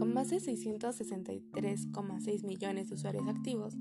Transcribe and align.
Con 0.00 0.14
más 0.14 0.30
de 0.30 0.38
663,6 0.38 2.44
millones 2.44 2.88
de 2.88 2.94
usuarios 2.94 3.28
activos, 3.28 3.76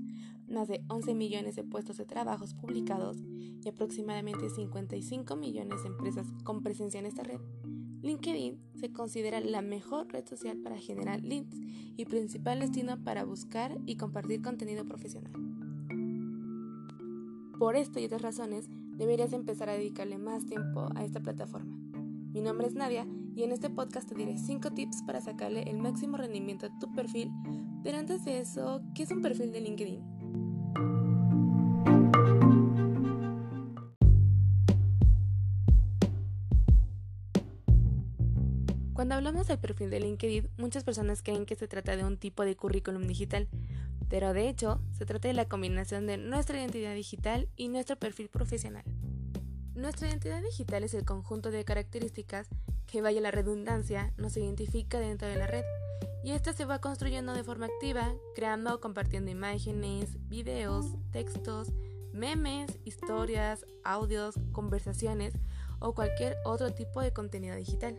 más 0.47 0.67
de 0.67 0.83
11 0.87 1.15
millones 1.15 1.55
de 1.55 1.63
puestos 1.63 1.97
de 1.97 2.05
trabajos 2.05 2.53
publicados 2.53 3.17
y 3.63 3.69
aproximadamente 3.69 4.47
55 4.49 5.35
millones 5.35 5.81
de 5.81 5.89
empresas 5.89 6.27
con 6.43 6.61
presencia 6.61 6.99
en 6.99 7.07
esta 7.07 7.23
red, 7.23 7.39
LinkedIn 8.01 8.57
se 8.75 8.91
considera 8.91 9.39
la 9.41 9.61
mejor 9.61 10.11
red 10.11 10.27
social 10.27 10.57
para 10.57 10.77
generar 10.77 11.21
links 11.21 11.55
y 11.97 12.05
principal 12.05 12.59
destino 12.59 13.03
para 13.03 13.25
buscar 13.25 13.77
y 13.85 13.97
compartir 13.97 14.41
contenido 14.41 14.85
profesional. 14.85 15.33
Por 17.57 17.75
esto 17.75 17.99
y 17.99 18.05
otras 18.05 18.21
razones, 18.21 18.69
deberías 18.99 19.31
empezar 19.31 19.69
a 19.69 19.73
dedicarle 19.73 20.17
más 20.17 20.45
tiempo 20.45 20.89
a 20.93 21.05
esta 21.05 21.21
plataforma. 21.21 21.73
Mi 22.33 22.41
nombre 22.41 22.67
es 22.67 22.75
Nadia 22.75 23.07
y 23.33 23.43
en 23.43 23.53
este 23.53 23.69
podcast 23.69 24.09
te 24.09 24.13
diré 24.13 24.37
5 24.37 24.71
tips 24.71 25.03
para 25.03 25.21
sacarle 25.21 25.63
el 25.63 25.77
máximo 25.77 26.17
rendimiento 26.17 26.65
a 26.65 26.79
tu 26.79 26.93
perfil, 26.93 27.31
pero 27.81 27.97
antes 27.97 28.25
de 28.25 28.39
eso, 28.39 28.81
¿qué 28.93 29.03
es 29.03 29.11
un 29.11 29.21
perfil 29.21 29.53
de 29.53 29.61
LinkedIn? 29.61 30.19
Cuando 38.93 39.15
hablamos 39.15 39.47
del 39.47 39.59
perfil 39.59 39.89
de 39.91 40.01
LinkedIn, 40.01 40.49
muchas 40.57 40.83
personas 40.83 41.23
creen 41.23 41.45
que 41.45 41.55
se 41.55 41.69
trata 41.69 41.95
de 41.95 42.03
un 42.03 42.17
tipo 42.17 42.43
de 42.43 42.57
currículum 42.57 43.07
digital, 43.07 43.47
pero 44.09 44.33
de 44.33 44.49
hecho 44.49 44.81
se 44.91 45.05
trata 45.05 45.27
de 45.27 45.33
la 45.33 45.47
combinación 45.47 46.07
de 46.07 46.17
nuestra 46.17 46.57
identidad 46.57 46.93
digital 46.93 47.47
y 47.55 47.67
nuestro 47.69 47.95
perfil 47.97 48.29
profesional. 48.29 48.83
Nuestra 49.75 50.09
identidad 50.09 50.41
digital 50.41 50.83
es 50.83 50.93
el 50.93 51.05
conjunto 51.05 51.51
de 51.51 51.63
características 51.63 52.49
que, 52.85 53.01
vaya 53.01 53.21
la 53.21 53.31
redundancia, 53.31 54.11
nos 54.17 54.35
identifica 54.35 54.99
dentro 54.99 55.27
de 55.27 55.35
la 55.35 55.47
red, 55.47 55.63
y 56.23 56.31
esta 56.31 56.51
se 56.53 56.65
va 56.65 56.81
construyendo 56.81 57.33
de 57.33 57.43
forma 57.43 57.67
activa, 57.67 58.13
creando 58.35 58.75
o 58.75 58.81
compartiendo 58.81 59.31
imágenes, 59.31 60.17
videos, 60.27 60.85
textos, 61.11 61.71
memes, 62.11 62.77
historias, 62.83 63.65
audios, 63.83 64.35
conversaciones 64.51 65.33
o 65.79 65.93
cualquier 65.93 66.35
otro 66.43 66.73
tipo 66.73 67.01
de 67.01 67.13
contenido 67.13 67.55
digital. 67.55 67.97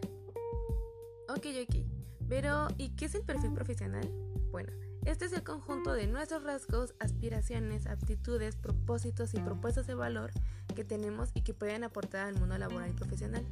Ok, 1.28 1.46
ok, 1.62 1.89
pero 2.30 2.68
¿y 2.78 2.90
qué 2.90 3.06
es 3.06 3.14
el 3.16 3.22
perfil 3.22 3.52
profesional? 3.52 4.08
Bueno, 4.52 4.70
este 5.04 5.24
es 5.24 5.32
el 5.32 5.42
conjunto 5.42 5.92
de 5.92 6.06
nuestros 6.06 6.44
rasgos, 6.44 6.94
aspiraciones, 7.00 7.88
aptitudes, 7.88 8.54
propósitos 8.54 9.34
y 9.34 9.40
propuestas 9.40 9.88
de 9.88 9.96
valor 9.96 10.30
que 10.76 10.84
tenemos 10.84 11.30
y 11.34 11.42
que 11.42 11.54
pueden 11.54 11.82
aportar 11.82 12.28
al 12.28 12.38
mundo 12.38 12.56
laboral 12.56 12.88
y 12.88 12.92
profesional. 12.92 13.44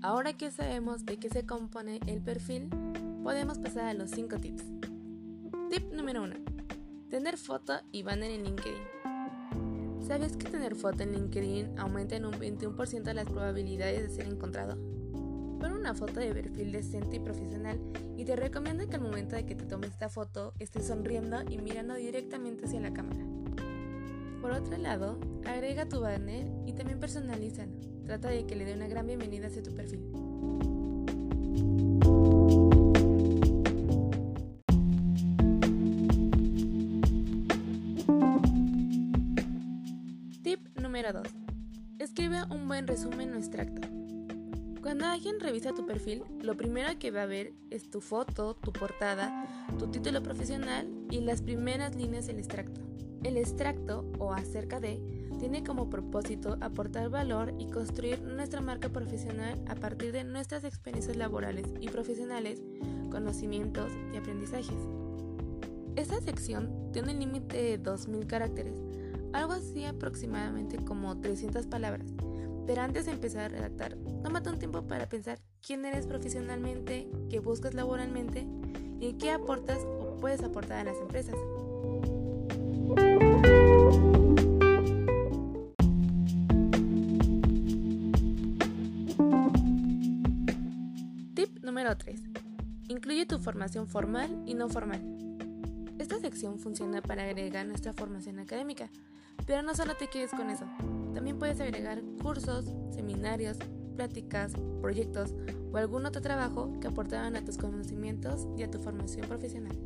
Ahora 0.00 0.32
que 0.34 0.52
sabemos 0.52 1.04
de 1.04 1.18
qué 1.18 1.28
se 1.28 1.44
compone 1.44 1.98
el 2.06 2.22
perfil, 2.22 2.70
podemos 3.24 3.58
pasar 3.58 3.86
a 3.86 3.94
los 3.94 4.10
5 4.10 4.36
tips. 4.36 4.62
Tip 5.70 5.92
número 5.92 6.22
1. 6.22 6.36
Tener 7.10 7.36
foto 7.36 7.80
y 7.90 8.04
banner 8.04 8.30
en 8.30 8.44
LinkedIn. 8.44 8.99
¿Sabes 10.10 10.36
que 10.36 10.50
tener 10.50 10.74
foto 10.74 11.04
en 11.04 11.12
LinkedIn 11.12 11.78
aumenta 11.78 12.16
en 12.16 12.24
un 12.24 12.32
21% 12.32 13.12
las 13.12 13.26
probabilidades 13.26 14.02
de 14.02 14.08
ser 14.08 14.26
encontrado? 14.26 14.74
Pon 15.60 15.72
una 15.72 15.94
foto 15.94 16.18
de 16.18 16.34
perfil 16.34 16.72
decente 16.72 17.14
y 17.14 17.20
profesional 17.20 17.78
y 18.16 18.24
te 18.24 18.34
recomiendo 18.34 18.88
que 18.88 18.96
al 18.96 19.02
momento 19.02 19.36
de 19.36 19.46
que 19.46 19.54
te 19.54 19.66
tomes 19.66 19.90
esta 19.90 20.08
foto 20.08 20.52
estés 20.58 20.88
sonriendo 20.88 21.42
y 21.48 21.58
mirando 21.58 21.94
directamente 21.94 22.64
hacia 22.64 22.80
la 22.80 22.92
cámara. 22.92 23.24
Por 24.42 24.50
otro 24.50 24.76
lado, 24.78 25.20
agrega 25.46 25.88
tu 25.88 26.00
banner 26.00 26.50
y 26.66 26.72
también 26.72 26.98
personalízalo. 26.98 27.70
Trata 28.04 28.30
de 28.30 28.46
que 28.46 28.56
le 28.56 28.64
dé 28.64 28.74
una 28.74 28.88
gran 28.88 29.06
bienvenida 29.06 29.46
hacia 29.46 29.62
tu 29.62 29.72
perfil. 29.72 30.10
Número 40.90 41.12
2. 41.12 41.22
Escribe 42.00 42.42
un 42.50 42.66
buen 42.66 42.88
resumen 42.88 43.32
o 43.32 43.36
extracto. 43.36 43.86
Cuando 44.82 45.06
alguien 45.06 45.38
revisa 45.38 45.72
tu 45.72 45.86
perfil, 45.86 46.24
lo 46.42 46.56
primero 46.56 46.98
que 46.98 47.12
va 47.12 47.22
a 47.22 47.26
ver 47.26 47.52
es 47.70 47.88
tu 47.88 48.00
foto, 48.00 48.56
tu 48.56 48.72
portada, 48.72 49.46
tu 49.78 49.86
título 49.86 50.20
profesional 50.20 50.88
y 51.08 51.20
las 51.20 51.42
primeras 51.42 51.94
líneas 51.94 52.26
del 52.26 52.38
extracto. 52.38 52.80
El 53.22 53.36
extracto, 53.36 54.04
o 54.18 54.32
acerca 54.32 54.80
de, 54.80 55.00
tiene 55.38 55.62
como 55.62 55.88
propósito 55.88 56.58
aportar 56.60 57.08
valor 57.08 57.54
y 57.60 57.70
construir 57.70 58.20
nuestra 58.22 58.60
marca 58.60 58.88
profesional 58.88 59.62
a 59.68 59.76
partir 59.76 60.10
de 60.10 60.24
nuestras 60.24 60.64
experiencias 60.64 61.16
laborales 61.16 61.66
y 61.80 61.88
profesionales, 61.88 62.64
conocimientos 63.12 63.92
y 64.12 64.16
aprendizajes. 64.16 64.88
Esta 65.94 66.20
sección 66.20 66.90
tiene 66.92 67.12
un 67.12 67.20
límite 67.20 67.62
de 67.62 67.80
2.000 67.80 68.26
caracteres, 68.26 68.74
algo 69.32 69.52
así 69.52 69.84
aproximadamente 69.84 70.76
como 70.84 71.20
300 71.20 71.66
palabras. 71.66 72.06
Pero 72.66 72.82
antes 72.82 73.06
de 73.06 73.12
empezar 73.12 73.44
a 73.44 73.48
redactar, 73.48 73.96
tómate 74.22 74.50
un 74.50 74.58
tiempo 74.58 74.86
para 74.86 75.08
pensar 75.08 75.40
quién 75.60 75.84
eres 75.84 76.06
profesionalmente, 76.06 77.08
qué 77.28 77.40
buscas 77.40 77.74
laboralmente 77.74 78.46
y 79.00 79.14
qué 79.14 79.32
aportas 79.32 79.78
o 79.84 80.16
puedes 80.20 80.42
aportar 80.42 80.78
a 80.80 80.84
las 80.84 80.96
empresas. 80.98 81.34
Tip 91.34 91.64
número 91.64 91.96
3. 91.96 92.22
Incluye 92.88 93.24
tu 93.26 93.38
formación 93.38 93.86
formal 93.88 94.42
y 94.46 94.54
no 94.54 94.68
formal. 94.68 95.00
Esta 95.98 96.18
sección 96.18 96.58
funciona 96.58 97.02
para 97.02 97.24
agregar 97.24 97.66
nuestra 97.66 97.92
formación 97.92 98.38
académica, 98.38 98.90
pero 99.46 99.62
no 99.62 99.74
solo 99.74 99.94
te 99.96 100.08
quedes 100.08 100.30
con 100.30 100.50
eso, 100.50 100.64
también 101.14 101.38
puedes 101.38 101.60
agregar 101.60 102.02
cursos, 102.22 102.66
seminarios, 102.94 103.58
pláticas, 103.96 104.52
proyectos 104.80 105.34
o 105.72 105.76
algún 105.76 106.06
otro 106.06 106.22
trabajo 106.22 106.72
que 106.80 106.88
aportaran 106.88 107.36
a 107.36 107.44
tus 107.44 107.58
conocimientos 107.58 108.46
y 108.56 108.62
a 108.62 108.70
tu 108.70 108.78
formación 108.78 109.26
profesional. 109.28 109.76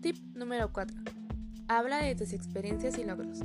Tip 0.00 0.16
número 0.34 0.72
4. 0.72 0.96
Habla 1.68 2.02
de 2.02 2.14
tus 2.14 2.32
experiencias 2.32 2.98
y 2.98 3.04
logros. 3.04 3.40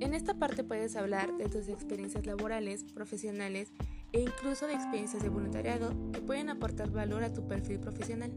En 0.00 0.14
esta 0.14 0.34
parte 0.34 0.64
puedes 0.64 0.96
hablar 0.96 1.36
de 1.36 1.48
tus 1.48 1.68
experiencias 1.68 2.26
laborales, 2.26 2.84
profesionales 2.84 3.70
e 4.12 4.20
incluso 4.20 4.66
de 4.66 4.74
experiencias 4.74 5.22
de 5.22 5.28
voluntariado 5.28 5.94
que 6.12 6.20
pueden 6.20 6.48
aportar 6.48 6.90
valor 6.90 7.22
a 7.22 7.32
tu 7.32 7.46
perfil 7.46 7.78
profesional. 7.78 8.32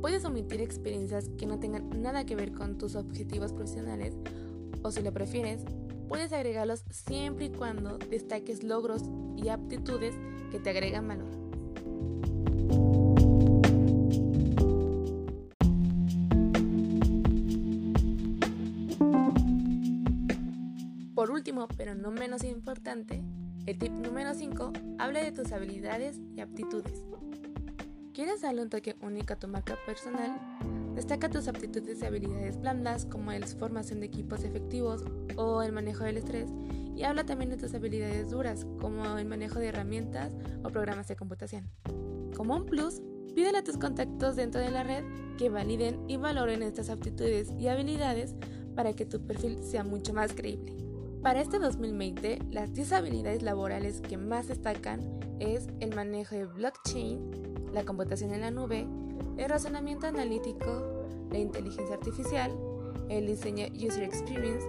Puedes 0.00 0.24
omitir 0.24 0.60
experiencias 0.60 1.28
que 1.38 1.46
no 1.46 1.60
tengan 1.60 1.90
nada 2.02 2.24
que 2.24 2.34
ver 2.34 2.52
con 2.52 2.78
tus 2.78 2.96
objetivos 2.96 3.52
profesionales 3.52 4.14
o 4.82 4.90
si 4.90 5.02
lo 5.02 5.12
prefieres, 5.12 5.62
puedes 6.08 6.32
agregarlos 6.32 6.84
siempre 6.90 7.46
y 7.46 7.50
cuando 7.50 7.98
destaques 7.98 8.62
logros 8.62 9.02
y 9.36 9.48
aptitudes 9.48 10.14
que 10.50 10.58
te 10.58 10.70
agregan 10.70 11.08
valor. 11.08 11.30
Por 21.14 21.30
último, 21.30 21.68
pero 21.76 21.94
no 21.94 22.10
menos 22.10 22.42
importante, 22.42 23.22
el 23.66 23.78
tip 23.78 23.92
número 23.92 24.34
5 24.34 24.72
habla 24.98 25.22
de 25.22 25.32
tus 25.32 25.52
habilidades 25.52 26.20
y 26.34 26.40
aptitudes. 26.40 27.04
¿Quieres 28.12 28.42
darle 28.42 28.62
un 28.62 28.68
toque 28.68 28.96
único 29.00 29.32
a 29.32 29.38
tu 29.38 29.48
marca 29.48 29.76
personal? 29.86 30.40
Destaca 30.94 31.30
tus 31.30 31.48
aptitudes 31.48 32.02
y 32.02 32.06
habilidades 32.06 32.60
blandas 32.60 33.06
como 33.06 33.32
la 33.32 33.46
formación 33.46 34.00
de 34.00 34.06
equipos 34.06 34.44
efectivos 34.44 35.04
o 35.36 35.62
el 35.62 35.72
manejo 35.72 36.04
del 36.04 36.18
estrés 36.18 36.50
y 36.94 37.04
habla 37.04 37.24
también 37.24 37.50
de 37.50 37.56
tus 37.56 37.72
habilidades 37.72 38.30
duras 38.30 38.66
como 38.80 39.16
el 39.16 39.26
manejo 39.26 39.58
de 39.58 39.68
herramientas 39.68 40.32
o 40.62 40.68
programas 40.68 41.08
de 41.08 41.16
computación. 41.16 41.70
Como 42.36 42.56
un 42.56 42.66
plus, 42.66 43.00
pídele 43.34 43.58
a 43.58 43.64
tus 43.64 43.78
contactos 43.78 44.36
dentro 44.36 44.60
de 44.60 44.70
la 44.70 44.82
red 44.82 45.04
que 45.38 45.48
validen 45.48 46.04
y 46.08 46.16
valoren 46.16 46.62
estas 46.62 46.90
aptitudes 46.90 47.50
y 47.58 47.68
habilidades 47.68 48.34
para 48.74 48.92
que 48.92 49.06
tu 49.06 49.24
perfil 49.26 49.62
sea 49.62 49.84
mucho 49.84 50.12
más 50.12 50.32
creíble. 50.34 50.91
Para 51.22 51.40
este 51.40 51.60
2020, 51.60 52.40
las 52.50 52.74
10 52.74 52.94
habilidades 52.94 53.42
laborales 53.42 54.00
que 54.00 54.16
más 54.16 54.48
destacan 54.48 55.20
es 55.38 55.68
el 55.78 55.94
manejo 55.94 56.34
de 56.34 56.46
blockchain, 56.46 57.70
la 57.72 57.84
computación 57.84 58.34
en 58.34 58.40
la 58.40 58.50
nube, 58.50 58.88
el 59.36 59.48
razonamiento 59.48 60.08
analítico, 60.08 61.06
la 61.30 61.38
inteligencia 61.38 61.94
artificial, 61.94 62.52
el 63.08 63.28
diseño 63.28 63.66
user 63.72 64.02
experience, 64.02 64.66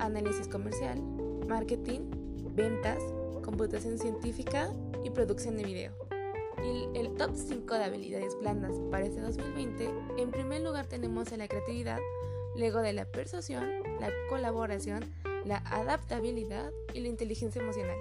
análisis 0.00 0.48
comercial, 0.48 1.00
marketing, 1.46 2.10
ventas, 2.56 2.98
computación 3.44 3.96
científica 3.96 4.72
y 5.04 5.10
producción 5.10 5.56
de 5.56 5.62
video. 5.62 5.92
Y 6.64 6.98
el 6.98 7.14
top 7.14 7.36
5 7.36 7.72
de 7.72 7.84
habilidades 7.84 8.36
blandas 8.40 8.72
para 8.90 9.06
este 9.06 9.20
2020, 9.20 9.88
en 10.18 10.30
primer 10.32 10.60
lugar 10.62 10.86
tenemos 10.86 11.30
la 11.36 11.46
creatividad, 11.46 12.00
luego 12.56 12.80
de 12.80 12.94
la 12.94 13.04
persuasión, 13.04 13.70
la 14.00 14.10
colaboración, 14.28 15.04
la 15.44 15.58
adaptabilidad 15.58 16.70
y 16.94 17.00
la 17.00 17.08
inteligencia 17.08 17.60
emocional. 17.60 17.96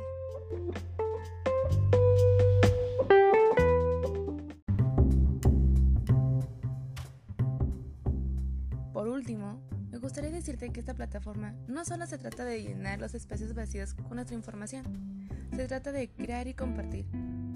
Por 8.93 9.07
último, 9.07 9.61
me 9.91 9.97
gustaría 9.97 10.31
decirte 10.31 10.71
que 10.71 10.79
esta 10.79 10.93
plataforma 10.93 11.53
no 11.67 11.83
solo 11.85 12.05
se 12.07 12.17
trata 12.17 12.45
de 12.45 12.63
llenar 12.63 12.99
los 12.99 13.13
espacios 13.13 13.53
vacíos 13.53 13.93
con 13.93 14.15
nuestra 14.15 14.35
información, 14.35 15.27
se 15.55 15.67
trata 15.67 15.91
de 15.91 16.09
crear 16.09 16.47
y 16.47 16.53
compartir, 16.53 17.05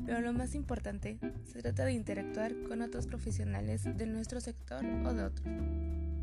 pero 0.06 0.22
lo 0.22 0.34
más 0.34 0.56
importante, 0.56 1.20
se 1.46 1.62
trata 1.62 1.86
de 1.86 1.94
interactuar 1.94 2.54
con 2.68 2.82
otros 2.82 3.08
profesionales 3.08 3.84
de 3.86 4.06
nuestro 4.06 4.42
sector 4.42 4.86
o 5.06 5.14
de 5.14 5.24
otros. 5.24 5.48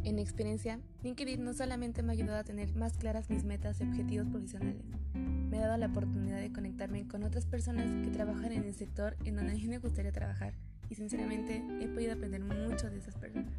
En 0.05 0.19
experiencia, 0.19 0.81
LinkedIn 1.03 1.43
no 1.43 1.55
solamente 1.55 2.03
me 2.03 2.13
ha 2.13 2.13
ayudado 2.13 2.39
a 2.39 2.45
tener 2.45 2.75
más 2.77 2.99
claras 2.99 3.31
mis 3.31 3.43
metas 3.43 3.81
y 3.81 3.85
objetivos 3.85 4.29
profesionales, 4.29 4.85
me 5.15 5.59
ha 5.59 5.67
dado 5.67 5.79
la 5.79 5.87
oportunidad 5.87 6.41
de 6.41 6.53
conectarme 6.53 7.09
con 7.09 7.23
otras 7.23 7.47
personas 7.47 7.87
que 8.05 8.11
trabajan 8.11 8.53
en 8.53 8.65
el 8.65 8.75
sector 8.75 9.17
en 9.25 9.37
donde 9.37 9.53
a 9.53 9.55
mí 9.57 9.67
me 9.67 9.79
gustaría 9.79 10.13
trabajar 10.13 10.53
y 10.91 10.95
sinceramente 10.95 11.65
he 11.81 11.89
podido 11.89 12.13
aprender 12.13 12.43
mucho 12.43 12.91
de 12.91 12.99
esas 12.99 13.17
personas. 13.17 13.55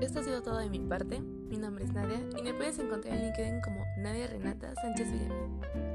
Esto 0.00 0.20
ha 0.20 0.24
sido 0.24 0.42
todo 0.42 0.58
de 0.58 0.70
mi 0.70 0.80
parte, 0.80 1.20
mi 1.20 1.58
nombre 1.58 1.84
es 1.84 1.92
Nadia 1.92 2.20
y 2.38 2.42
me 2.42 2.54
puedes 2.54 2.78
encontrar 2.78 3.14
en 3.14 3.24
LinkedIn 3.24 3.60
como 3.60 3.84
Nadia 3.98 4.26
Renata 4.28 4.74
Sánchez 4.76 5.12
Villamil. 5.12 5.93